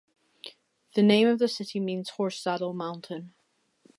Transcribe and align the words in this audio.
The 0.95 1.03
name 1.03 1.27
of 1.27 1.37
the 1.37 1.47
city 1.47 1.79
means 1.79 2.09
"Horse 2.09 2.39
Saddle 2.39 2.73
Mountain". 2.73 3.35